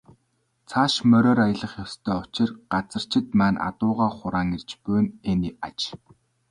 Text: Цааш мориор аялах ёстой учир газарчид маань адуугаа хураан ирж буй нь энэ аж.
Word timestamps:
Цааш 0.69 0.93
мориор 1.09 1.39
аялах 1.45 1.73
ёстой 1.85 2.17
учир 2.23 2.49
газарчид 2.71 3.27
маань 3.37 3.61
адуугаа 3.67 4.11
хураан 4.17 4.49
ирж 4.55 4.71
буй 4.83 4.99
нь 5.03 5.13
энэ 5.31 5.49
аж. 5.67 5.79